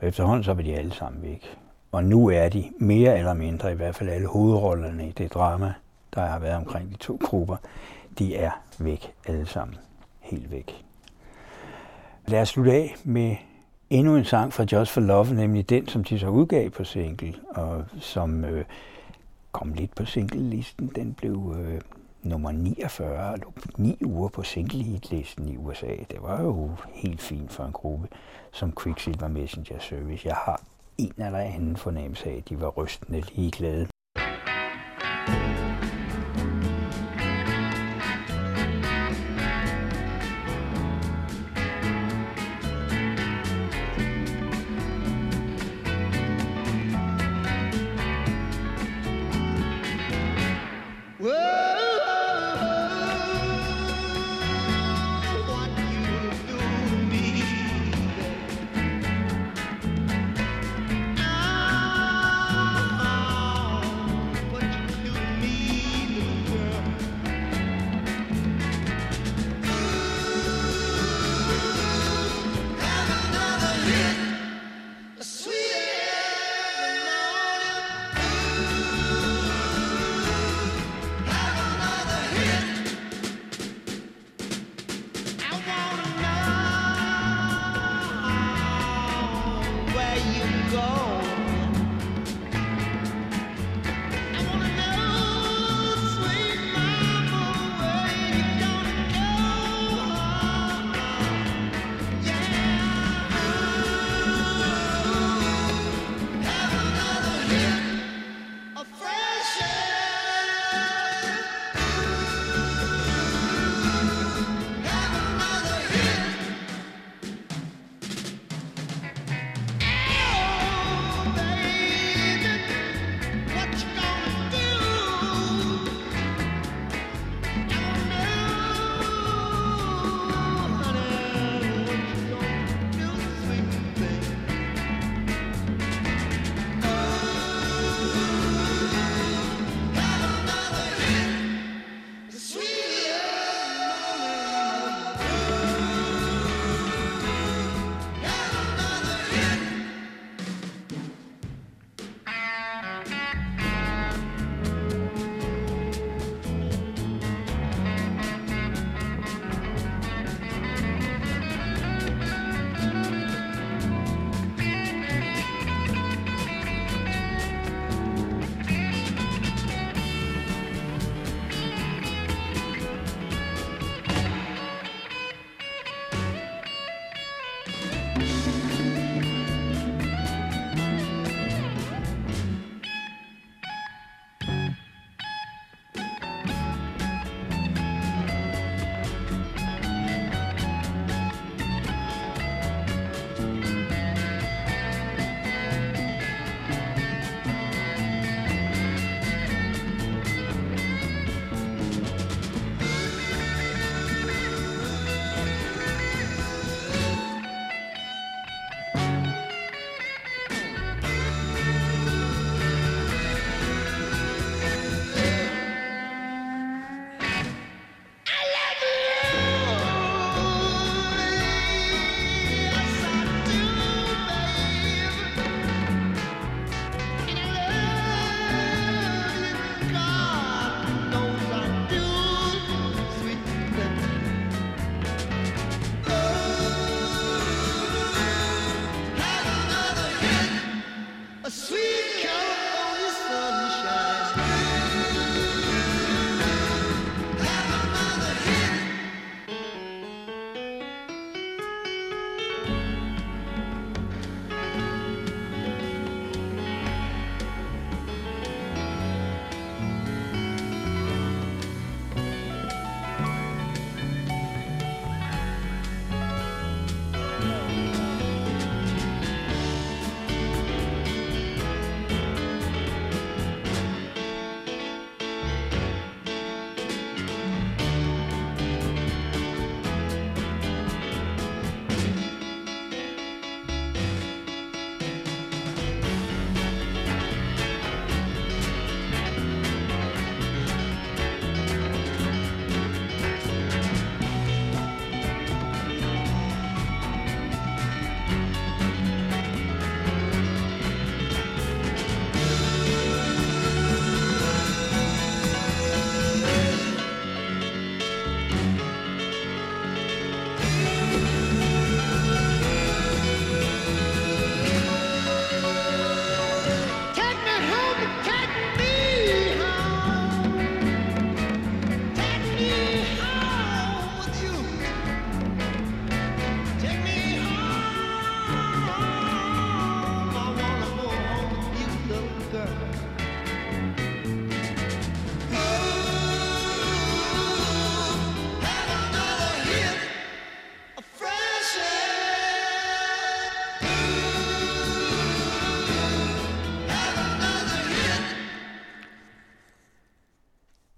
[0.00, 1.58] Og efterhånden så var de alle sammen væk.
[1.92, 5.72] Og nu er de mere eller mindre, i hvert fald alle hovedrollerne i det drama,
[6.14, 7.56] der har været omkring de to grupper,
[8.18, 9.76] de er væk alle sammen.
[10.20, 10.84] Helt væk.
[12.26, 13.36] Lad os slutte af med
[13.90, 17.34] endnu en sang fra Just for Love, nemlig den, som de så udgav på single,
[17.48, 18.64] og som øh,
[19.52, 20.92] kom lidt på single-listen.
[20.94, 21.80] Den blev øh,
[22.22, 25.96] nummer 49, og lå ni uger på single-hit-listen i USA.
[26.10, 28.08] Det var jo helt fint for en gruppe
[28.52, 30.28] som Quicksilver Messenger Service.
[30.28, 30.60] Jeg har
[30.98, 33.86] en eller anden fornemmelse af, at de var rystende ligeglade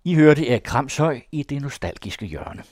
[0.09, 2.63] I hørte Erik Kramshøj i det nostalgiske hjørne.